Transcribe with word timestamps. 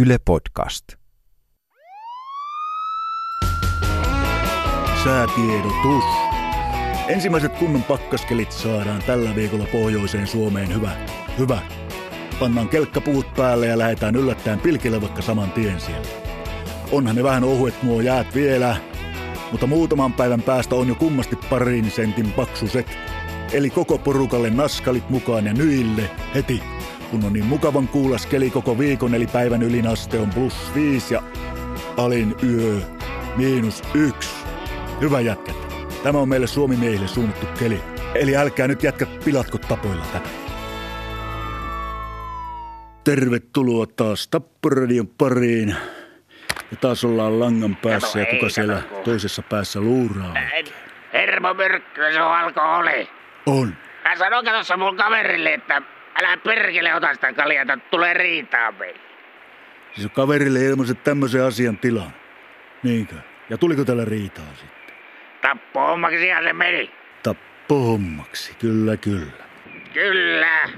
Yle 0.00 0.18
Podcast. 0.24 0.84
Säätiedotus. 5.04 6.04
Ensimmäiset 7.08 7.52
kunnon 7.52 7.82
pakkaskelit 7.82 8.52
saadaan 8.52 9.02
tällä 9.06 9.34
viikolla 9.34 9.66
pohjoiseen 9.72 10.26
Suomeen. 10.26 10.74
Hyvä, 10.74 10.90
hyvä. 11.38 11.58
Pannaan 12.40 12.68
kelkkapuut 12.68 13.34
päälle 13.34 13.66
ja 13.66 13.78
lähdetään 13.78 14.16
yllättäen 14.16 14.60
pilkille 14.60 15.00
vaikka 15.00 15.22
saman 15.22 15.52
tien 15.52 15.80
siellä. 15.80 16.08
Onhan 16.92 17.16
ne 17.16 17.22
vähän 17.22 17.44
ohuet 17.44 17.82
nuo 17.82 18.00
jäät 18.00 18.34
vielä, 18.34 18.76
mutta 19.50 19.66
muutaman 19.66 20.12
päivän 20.12 20.42
päästä 20.42 20.74
on 20.74 20.88
jo 20.88 20.94
kummasti 20.94 21.36
parin 21.36 21.90
sentin 21.90 22.32
paksuset. 22.32 22.98
Eli 23.52 23.70
koko 23.70 23.98
porukalle 23.98 24.50
naskalit 24.50 25.10
mukaan 25.10 25.46
ja 25.46 25.54
nyille 25.54 26.10
heti 26.34 26.62
kun 27.10 27.24
on 27.24 27.32
niin 27.32 27.46
mukavan 27.46 27.88
kuulas 27.88 28.26
keli 28.26 28.50
koko 28.50 28.78
viikon, 28.78 29.14
eli 29.14 29.26
päivän 29.26 29.62
ylin 29.62 29.86
aste 29.86 30.18
on 30.18 30.30
plus 30.30 30.74
viisi 30.74 31.14
ja 31.14 31.22
alin 31.96 32.34
yö 32.42 32.80
miinus 33.36 33.82
yksi. 33.94 34.30
Hyvä 35.00 35.20
jätkät. 35.20 35.56
Tämä 36.02 36.18
on 36.18 36.28
meille 36.28 36.46
suomimiehille 36.46 37.08
suunnattu 37.08 37.46
keli. 37.58 37.80
Eli 38.14 38.36
älkää 38.36 38.68
nyt 38.68 38.82
jätkät 38.82 39.08
pilatko 39.24 39.58
tapoilla 39.58 40.04
tätä. 40.12 40.28
Tervetuloa 43.04 43.86
taas 43.86 44.28
Tapporadion 44.28 45.08
pariin. 45.08 45.76
Ja 46.70 46.76
taas 46.80 47.04
ollaan 47.04 47.40
langan 47.40 47.76
päässä 47.76 48.18
ja 48.18 48.26
kuka 48.26 48.48
siellä 48.48 48.82
toisessa 49.04 49.42
päässä 49.42 49.80
luuraa. 49.80 50.34
Hermo 51.12 51.54
Myrkky, 51.54 52.00
se 52.12 52.22
on 52.22 52.32
alkoholi. 52.32 53.08
On. 53.46 53.74
Mä 54.04 54.16
sanon 54.16 54.44
tuossa 54.44 54.76
mun 54.76 54.96
kaverille, 54.96 55.54
että 55.54 55.82
älä 56.18 56.36
perkele 56.36 56.94
ota 56.94 57.14
sitä 57.14 57.32
kaljata, 57.32 57.78
tulee 57.90 58.14
riitaa 58.14 58.72
meille. 58.72 59.00
Siis 59.94 60.12
kaverille 60.12 60.58
ilmaiset 60.58 61.04
tämmöisen 61.04 61.44
asian 61.44 61.78
tilan. 61.78 62.12
Niinkö? 62.82 63.14
Ja 63.50 63.58
tuliko 63.58 63.84
tällä 63.84 64.04
riitaa 64.04 64.44
sitten? 64.54 64.94
Tappo 65.42 65.86
hommaksi 65.86 66.18
se 66.18 66.52
meni. 66.52 66.90
Tappo 67.22 67.78
hommaksi, 67.78 68.54
kyllä 68.58 68.96
kyllä. 68.96 69.44
Kyllä. 69.92 70.68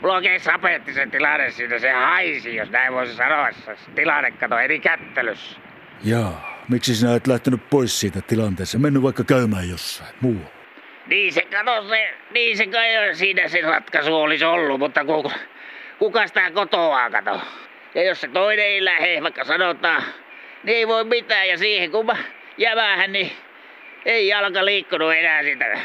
Mulla 0.00 0.14
oikein 0.14 0.40
sapetti 0.40 0.94
se 0.94 1.06
tilanne 1.06 1.50
siinä, 1.50 1.78
se 1.78 1.92
haisi, 1.92 2.56
jos 2.56 2.70
näin 2.70 2.92
voisi 2.92 3.14
sanoa. 3.14 3.52
Se 3.52 3.76
tilanne 3.94 4.30
kato 4.30 4.58
eri 4.58 4.80
kättelyssä. 4.80 5.60
Jaa, 6.04 6.64
miksi 6.68 6.94
sinä 6.94 7.14
et 7.14 7.26
lähtenyt 7.26 7.70
pois 7.70 8.00
siitä 8.00 8.20
tilanteessa? 8.20 8.78
Mennyt 8.78 9.02
vaikka 9.02 9.24
käymään 9.24 9.70
jossain 9.70 10.14
muu. 10.20 10.59
Niin 11.06 11.32
se 11.32 11.42
kato 11.42 11.88
se, 11.88 12.14
niin 12.30 12.56
se 12.56 12.66
kai 12.66 13.14
siinä 13.14 13.48
se 13.48 13.60
ratkaisu 13.60 14.16
olisi 14.16 14.44
ollut, 14.44 14.78
mutta 14.78 15.04
kuka, 15.04 15.30
kuka 15.98 16.26
sitä 16.26 16.50
kotoa 16.50 17.10
kato. 17.10 17.40
Ja 17.94 18.02
jos 18.02 18.20
se 18.20 18.28
toinen 18.28 18.64
ei 18.64 18.84
lähde, 18.84 19.22
vaikka 19.22 19.44
sanotaan, 19.44 20.02
niin 20.62 20.76
ei 20.76 20.88
voi 20.88 21.04
mitään. 21.04 21.48
Ja 21.48 21.58
siihen 21.58 21.90
kun 21.90 22.06
mä 22.06 22.16
jämähän, 22.58 23.12
niin 23.12 23.32
ei 24.04 24.28
jalka 24.28 24.64
liikkunut 24.64 25.12
enää 25.12 25.42
sitä 25.42 25.78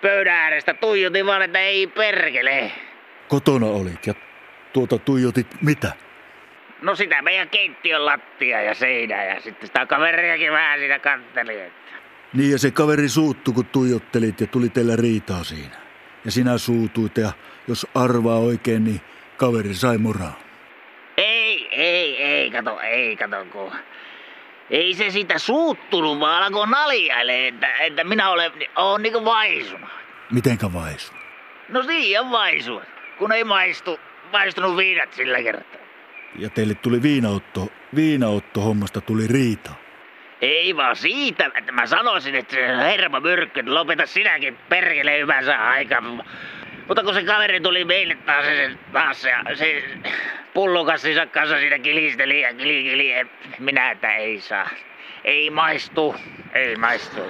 pöydän 0.00 0.34
äärestä. 0.34 0.74
Tuijotin 0.74 1.26
vaan, 1.26 1.42
että 1.42 1.58
ei 1.58 1.86
perkele. 1.86 2.72
Kotona 3.28 3.66
olit 3.66 4.06
ja 4.06 4.14
tuota 4.72 4.98
tuijotit 4.98 5.46
mitä? 5.62 5.92
No 6.82 6.94
sitä 6.94 7.22
meidän 7.22 7.48
keittiön 7.48 8.06
lattia 8.06 8.62
ja 8.62 8.74
seinä 8.74 9.24
ja 9.24 9.40
sitten 9.40 9.66
sitä 9.66 9.86
kaveriakin 9.86 10.52
vähän 10.52 10.78
siinä 10.78 10.98
katteli. 10.98 11.72
Niin 12.34 12.50
ja 12.50 12.58
se 12.58 12.70
kaveri 12.70 13.08
suuttu, 13.08 13.52
kun 13.52 13.66
tuijottelit 13.66 14.40
ja 14.40 14.46
tuli 14.46 14.68
teillä 14.68 14.96
riitaa 14.96 15.44
siinä. 15.44 15.76
Ja 16.24 16.30
sinä 16.30 16.58
suutuit 16.58 17.16
ja 17.16 17.32
jos 17.68 17.86
arvaa 17.94 18.38
oikein, 18.38 18.84
niin 18.84 19.00
kaveri 19.36 19.74
sai 19.74 19.98
moraa. 19.98 20.40
Ei, 21.16 21.68
ei, 21.70 22.22
ei, 22.22 22.50
kato, 22.50 22.80
ei, 22.80 23.16
kato, 23.16 23.36
kun... 23.52 23.72
Ei 24.70 24.94
se 24.94 25.10
sitä 25.10 25.38
suuttunut, 25.38 26.20
vaan 26.20 26.42
alkoi 26.42 26.66
naljaile, 26.66 27.48
että, 27.48 27.74
että 27.74 28.04
minä 28.04 28.30
olen, 28.30 28.52
olen 28.76 29.02
niinku 29.02 29.24
vaisunut. 29.24 29.90
Mitenkä 30.32 30.72
vaisu? 30.72 31.12
No 31.68 31.82
liian 31.86 32.30
vaisu, 32.30 32.82
kun 33.18 33.32
ei 33.32 33.44
maistu, 33.44 34.00
maistunut 34.32 34.76
viinat 34.76 35.12
sillä 35.12 35.42
kertaa. 35.42 35.80
Ja 36.38 36.50
teille 36.50 36.74
tuli 36.74 37.02
viinaotto, 37.02 37.68
viinaotto 37.94 38.60
hommasta 38.60 39.00
tuli 39.00 39.26
riita. 39.26 39.83
Ei 40.40 40.76
vaan 40.76 40.96
siitä, 40.96 41.50
että 41.54 41.72
mä 41.72 41.86
sanoisin, 41.86 42.34
että 42.34 42.54
se 42.54 42.76
hermo 42.76 43.20
myrkky, 43.20 43.66
lopeta 43.66 44.06
sinäkin 44.06 44.58
perkele 44.68 45.18
hyvänsä 45.18 45.68
aika. 45.68 46.00
Mutta 46.88 47.02
kun 47.02 47.14
se 47.14 47.24
kaveri 47.24 47.60
tuli 47.60 47.84
meille 47.84 48.14
taas, 48.14 48.44
se, 48.44 48.70
taas 48.92 49.22
se, 49.22 49.32
se 49.54 49.84
pullukassinsa 50.54 51.26
kanssa 51.26 51.58
siinä 51.58 51.78
kilisteli 51.78 52.40
ja 52.40 52.54
kili, 52.54 52.82
kili, 52.82 53.12
minä 53.58 53.90
että 53.90 54.16
ei 54.16 54.40
saa. 54.40 54.68
Ei 55.24 55.50
maistu, 55.50 56.16
ei 56.54 56.76
maistu. 56.76 57.20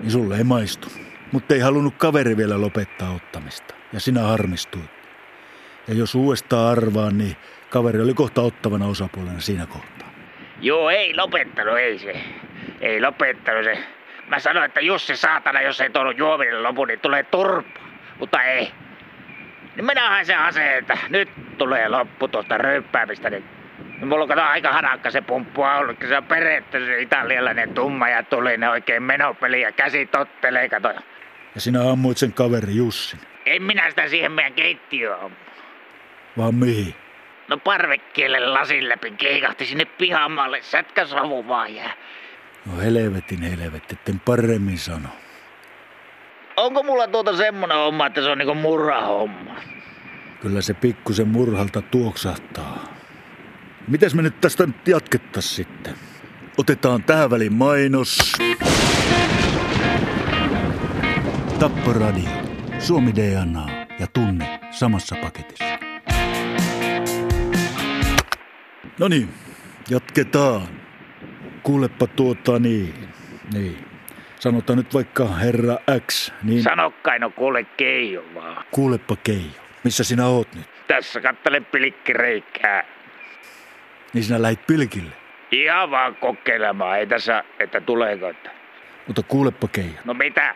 Niin 0.00 0.10
sulle 0.10 0.36
ei 0.36 0.44
maistu. 0.44 0.88
Mutta 1.32 1.54
ei 1.54 1.60
halunnut 1.60 1.94
kaveri 1.98 2.36
vielä 2.36 2.60
lopettaa 2.60 3.10
ottamista. 3.10 3.74
Ja 3.92 4.00
sinä 4.00 4.22
harmistuit. 4.22 4.90
Ja 5.88 5.94
jos 5.94 6.14
uudestaan 6.14 6.72
arvaa, 6.72 7.10
niin 7.10 7.36
kaveri 7.70 8.00
oli 8.00 8.14
kohta 8.14 8.42
ottavana 8.42 8.86
osapuolena 8.86 9.40
siinä 9.40 9.66
kohtaa. 9.66 10.09
Joo, 10.60 10.90
ei 10.90 11.16
lopettanut, 11.16 11.78
ei 11.78 11.98
se. 11.98 12.20
Ei 12.80 13.00
lopettanut 13.00 13.64
se. 13.64 13.78
Mä 14.26 14.38
sanoin, 14.38 14.66
että 14.66 14.80
Jussi 14.80 15.16
saatana, 15.16 15.60
jos 15.60 15.80
ei 15.80 15.90
tuonut 15.90 16.18
juominen 16.18 16.62
lopu, 16.62 16.84
niin 16.84 17.00
tulee 17.00 17.22
turpa. 17.22 17.80
Mutta 18.18 18.42
ei. 18.42 18.72
Niin 19.76 19.84
minä 19.84 20.08
hain 20.08 20.26
se 20.26 20.76
että 20.76 20.98
nyt 21.08 21.28
tulee 21.58 21.88
loppu 21.88 22.28
tuosta 22.28 22.58
röyppäämistä. 22.58 23.30
Niin 23.30 23.44
mulla 24.04 24.24
on 24.24 24.38
aika 24.38 24.72
hanakka 24.72 25.10
se 25.10 25.20
pumppua 25.20 25.76
ollut, 25.76 25.98
kun 25.98 26.08
se 26.08 26.16
on 26.16 26.24
periaatteessa 26.24 26.86
se 26.86 27.00
italialainen 27.00 27.74
tumma 27.74 28.08
ja 28.08 28.22
tuli 28.22 28.56
ne 28.56 28.68
oikein 28.68 29.02
menopeli 29.02 29.60
ja 29.60 29.72
käsi 29.72 30.06
tottelee, 30.06 30.68
kato. 30.68 30.88
Ja 31.54 31.60
sinä 31.60 31.90
ammuit 31.90 32.18
sen 32.18 32.32
kaveri 32.32 32.76
Jussin. 32.76 33.20
En 33.46 33.62
minä 33.62 33.90
sitä 33.90 34.08
siihen 34.08 34.32
meidän 34.32 34.52
keittiöön 34.52 35.36
Vaan 36.38 36.54
mihin? 36.54 36.94
No 37.50 37.58
parvekkeelle 37.58 38.46
lasin 38.46 38.88
läpi 38.88 39.10
keikahti 39.10 39.66
sinne 39.66 39.84
pihamaalle, 39.84 40.62
sätkä 40.62 41.06
savu 41.06 41.48
vaan 41.48 41.74
jää. 41.74 41.92
No 42.66 42.80
helvetin 42.80 43.42
helvetti, 43.42 43.94
etten 43.94 44.20
paremmin 44.20 44.78
sano. 44.78 45.08
Onko 46.56 46.82
mulla 46.82 47.08
tuota 47.08 47.36
semmonen 47.36 47.76
homma, 47.76 48.06
että 48.06 48.22
se 48.22 48.30
on 48.30 48.38
niinku 48.38 48.54
murhahomma? 48.54 49.56
Kyllä 50.40 50.60
se 50.60 50.74
pikkusen 50.74 51.28
murhalta 51.28 51.82
tuoksahtaa. 51.82 52.84
Mitäs 53.88 54.14
me 54.14 54.22
nyt 54.22 54.40
tästä 54.40 54.66
nyt 54.66 54.88
jatkettais 54.88 55.56
sitten? 55.56 55.94
Otetaan 56.58 57.02
tähän 57.02 57.30
väliin 57.30 57.52
mainos. 57.52 58.32
Tapporadio, 61.58 62.30
Suomi 62.78 63.12
DNA 63.14 63.66
ja 63.98 64.06
tunne 64.12 64.60
samassa 64.70 65.16
paketissa. 65.22 65.69
No 69.00 69.08
niin, 69.08 69.28
jatketaan. 69.90 70.62
Kuulepa 71.62 72.06
tuota 72.06 72.58
niin, 72.58 72.94
niin. 73.54 73.84
Sanotaan 74.40 74.76
nyt 74.76 74.94
vaikka 74.94 75.26
herra 75.28 75.76
X, 76.10 76.32
niin 76.42 76.62
Sanokkain 76.62 77.24
on 77.24 77.32
kuule 77.32 77.64
Keijo 77.64 78.24
vaan. 78.34 78.64
kuulepa 78.70 79.16
Keijo. 79.16 79.60
Missä 79.84 80.04
sinä 80.04 80.26
oot 80.26 80.54
nyt? 80.54 80.64
Tässä 80.88 81.20
kattele 81.20 81.60
pilikkireikää. 81.60 82.84
Niin 84.12 84.24
sinä 84.24 84.42
lähit 84.42 84.66
pilkille. 84.66 85.10
Ihan 85.52 85.90
vaan 85.90 86.16
kokeilemaan, 86.16 86.98
ei 86.98 87.06
tässä, 87.06 87.44
että 87.60 87.80
tuleeko. 87.80 88.28
Että. 88.28 88.50
Mutta 89.06 89.22
kuulepa 89.22 89.68
Keijo, 89.68 90.00
No 90.04 90.14
mitä? 90.14 90.54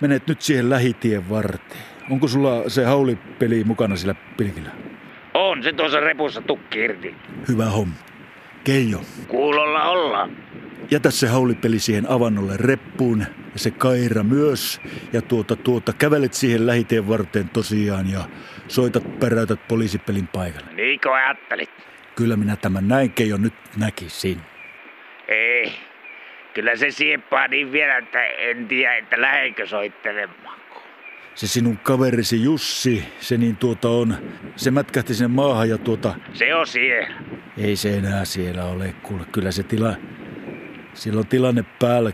menet 0.00 0.26
nyt 0.26 0.40
siihen 0.42 0.70
lähitien 0.70 1.30
varteen. 1.30 1.82
Onko 2.10 2.28
sulla 2.28 2.68
se 2.68 2.84
haulipeli 2.84 3.64
mukana 3.64 3.96
sillä 3.96 4.14
pilkillä? 4.36 4.70
On 5.40 5.62
se 5.62 5.72
tuossa 5.72 6.00
repussa 6.00 6.40
tukki 6.42 6.78
irti. 6.78 7.14
Hyvä 7.48 7.64
homma. 7.64 7.94
Keijo, 8.64 9.00
Kuulolla 9.28 9.82
ollaan. 9.82 10.36
jätä 10.90 11.10
se 11.10 11.28
haulipeli 11.28 11.78
siihen 11.78 12.10
avannolle 12.10 12.56
reppuun 12.56 13.20
ja 13.52 13.58
se 13.58 13.70
kaira 13.70 14.22
myös. 14.22 14.80
Ja 15.12 15.22
tuota, 15.22 15.56
tuota, 15.56 15.92
kävelet 15.92 16.34
siihen 16.34 16.66
lähitien 16.66 17.08
varteen 17.08 17.48
tosiaan 17.48 18.10
ja 18.10 18.20
soitat 18.68 19.18
päräytät 19.20 19.68
poliisipelin 19.68 20.28
paikalle. 20.28 20.72
Niinkö 20.72 21.14
ajattelit? 21.14 21.70
Kyllä 22.16 22.36
minä 22.36 22.56
tämän 22.56 22.88
näin 22.88 23.10
Keijo 23.12 23.36
nyt 23.36 23.54
näkisin. 23.76 24.40
Ei. 25.28 25.72
Kyllä 26.54 26.76
se 26.76 26.90
sieppaa 26.90 27.48
niin 27.48 27.72
vielä, 27.72 27.96
että 27.96 28.24
en 28.24 28.68
tiedä, 28.68 28.96
että 28.96 29.20
lähenkö 29.20 29.66
soittelemaan. 29.66 30.59
Se 31.34 31.46
sinun 31.46 31.78
kaverisi 31.78 32.42
Jussi, 32.42 33.04
se 33.20 33.36
niin 33.36 33.56
tuota 33.56 33.88
on, 33.88 34.14
se 34.56 34.70
mätkähti 34.70 35.14
sinne 35.14 35.28
maahan 35.28 35.68
ja 35.68 35.78
tuota, 35.78 36.14
Se 36.32 36.54
on 36.54 36.66
siellä. 36.66 37.08
ei 37.58 37.76
se 37.76 37.94
enää 37.96 38.24
siellä 38.24 38.64
ole, 38.64 38.94
kuule, 39.02 39.22
kyllä 39.32 39.50
se 39.50 39.62
tila, 39.62 39.94
sillä 40.94 41.18
on 41.20 41.26
tilanne 41.26 41.64
päällä. 41.78 42.12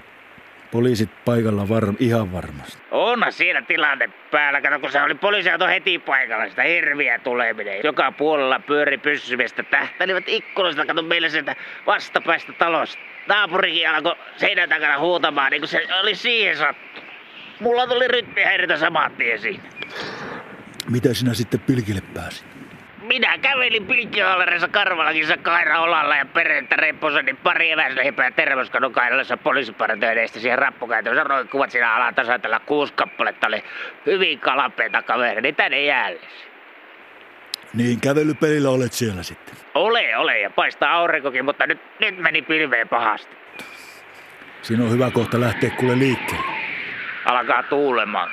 Poliisit 0.71 1.11
paikalla 1.25 1.69
var, 1.69 1.85
ihan 1.99 2.33
varmasti. 2.33 2.83
Onhan 2.91 3.33
siinä 3.33 3.63
tilanne 3.63 4.11
päällä. 4.31 4.61
Kato, 4.61 4.79
kun 4.81 4.93
se 4.93 5.03
oli 5.03 5.15
poliisiauto 5.15 5.67
heti 5.67 5.99
paikalla, 5.99 6.49
sitä 6.49 6.63
hirviä 6.63 7.19
tuleminen. 7.19 7.81
Joka 7.85 8.13
puolella 8.13 8.59
pyöri 8.59 8.99
pyssymistä 8.99 9.63
tähtäilivät 9.63 10.25
ikkunoista. 10.27 10.87
Kato 10.87 11.03
meille 11.03 11.29
sieltä 11.29 11.57
vastapäästä 11.87 12.53
talosta. 12.53 12.99
Naapurikin 13.29 13.91
alkoi 13.91 14.17
seinän 14.37 14.69
takana 14.69 14.99
huutamaan, 14.99 15.51
niin 15.51 15.61
kuin 15.61 15.69
se 15.69 15.87
oli 16.01 16.15
siihen 16.15 16.57
sattu. 16.57 17.01
Mulla 17.61 17.87
tuli 17.87 18.09
rytmihäiriötä 18.09 18.77
saman 18.77 19.13
tien 19.13 19.39
siinä. 19.39 19.63
Mitä 20.91 21.15
sinä 21.15 21.35
sitten 21.35 21.61
pilkille 21.61 22.03
pääsit? 22.15 22.47
Minä 23.03 23.39
kävelin 23.39 23.87
pilkkihallerissa 23.87 24.69
Karvalakissa 24.69 25.37
Kaira 25.37 25.81
Olalla 25.81 26.17
ja 26.17 26.27
perhettä 26.27 26.77
repposa, 26.77 27.23
niin 27.23 27.37
pari 27.37 27.71
eväsleipää 27.71 28.31
terveyskadon 28.31 28.93
kairallessa 28.93 29.37
poliisiparantoideista 29.37 30.41
siihen 30.41 30.59
rappukäytössä 30.59 31.25
roikkuvat 31.25 31.71
siinä 31.71 31.95
alan 31.95 32.15
tasatella 32.15 32.61
kuusi 32.61 32.93
kappaletta 32.93 33.47
oli 33.47 33.65
hyvin 34.07 34.39
kalapeita 34.39 35.03
kaveri, 35.03 35.43
niin 35.43 35.55
tänne 35.55 35.85
jälleen. 35.85 36.29
Niin 37.75 38.01
kävelypelillä 38.01 38.71
olet 38.71 38.93
siellä 38.93 39.23
sitten. 39.23 39.55
Ole, 39.75 40.17
ole 40.17 40.41
ja 40.41 40.51
paistaa 40.51 40.93
aurinkokin, 40.93 41.45
mutta 41.45 41.67
nyt, 41.67 41.81
nyt 42.01 42.19
meni 42.19 42.43
pilveen 42.43 42.89
pahasti. 42.89 43.37
Siinä 44.63 44.85
on 44.85 44.91
hyvä 44.91 45.11
kohta 45.11 45.41
lähteä 45.41 45.71
kuule 45.71 45.99
liikkeelle. 45.99 46.56
Alkaa 47.27 47.63
tuulemaan. 47.63 48.31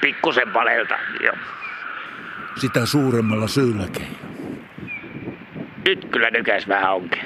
Pikkusen 0.00 0.50
palelta, 0.52 0.98
joo. 1.24 1.36
Sitä 2.56 2.86
suuremmalla 2.86 3.48
syylläkin. 3.48 4.06
Nyt 5.86 6.04
kyllä 6.04 6.30
nykäis 6.30 6.68
vähän 6.68 6.94
onkin. 6.94 7.22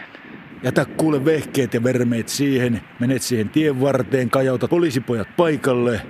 Jätä 0.62 0.84
kuule 0.96 1.24
vehkeet 1.24 1.74
ja 1.74 1.84
vermeet 1.84 2.28
siihen, 2.28 2.80
menet 3.00 3.22
siihen 3.22 3.48
tien 3.48 3.80
varteen, 3.80 4.30
kajautat 4.30 4.70
poliisipojat 4.70 5.28
paikalle, 5.36 6.00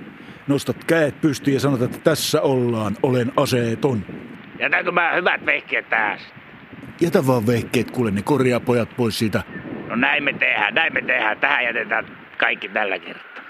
nostat 0.47 0.83
käet 0.83 1.21
pystyyn 1.21 1.53
ja 1.53 1.59
sanot, 1.59 1.81
että 1.81 1.97
tässä 2.03 2.41
ollaan, 2.41 2.97
olen 3.03 3.31
aseeton. 3.37 4.05
Jätänkö 4.59 4.91
mä 4.91 5.11
hyvät 5.15 5.45
vehkeet 5.45 5.89
tähän? 5.89 6.19
Jätä 7.01 7.27
vaan 7.27 7.47
vehkeet, 7.47 7.91
kuule 7.91 8.11
ne 8.11 8.21
korjaa 8.21 8.59
pojat 8.59 8.89
pois 8.97 9.19
siitä. 9.19 9.43
No 9.87 9.95
näin 9.95 10.23
me 10.23 10.33
tehdään, 10.33 10.73
näin 10.73 10.93
me 10.93 11.01
tehdään. 11.01 11.37
Tähän 11.37 11.63
jätetään 11.63 12.05
kaikki 12.37 12.69
tällä 12.69 12.99
kertaa. 12.99 13.44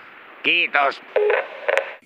Kiitos. 0.45 1.01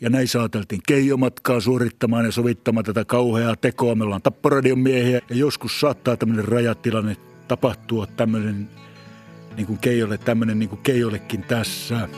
Ja 0.02 0.10
näin 0.10 0.28
saateltiin 0.28 0.82
keijomatkaa 0.88 1.60
suorittamaan 1.60 2.26
ja 2.26 2.32
sovittamaan 2.32 2.86
tätä 2.86 3.06
kauheaa 3.06 3.56
tekoa. 3.56 3.96
Me 3.96 4.04
ollaan 4.04 4.22
tapporadion 4.22 4.80
miehiä 4.80 5.20
ja 5.30 5.36
joskus 5.36 5.80
saattaa 5.80 6.18
tämmöinen 6.18 6.48
rajatilanne 6.48 7.18
tapahtua 7.48 8.08
tämmöinen 8.08 8.70
niin 9.56 9.68
kuin 9.68 9.80
Keijolle, 9.80 10.18
tämmöinen 10.18 10.60
niin 10.60 10.70
kuin 10.70 10.82
Keijollekin 10.84 11.44
tässä. 11.44 12.10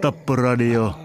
Tapporadio 0.00 1.03